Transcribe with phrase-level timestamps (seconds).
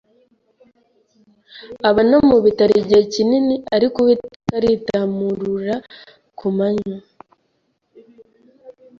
[1.87, 5.75] aba no mu bitaro igihe kinini ariko Uwiteka aritamurura
[6.37, 6.97] ku manywa